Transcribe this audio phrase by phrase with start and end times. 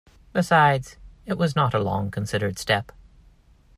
[0.33, 0.97] Besides,
[1.27, 2.91] it was not a long-considered step.